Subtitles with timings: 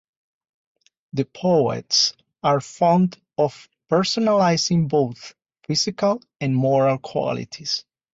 [1.13, 5.35] The poets are fond of personalizing both
[5.67, 7.85] physical and moral qualities.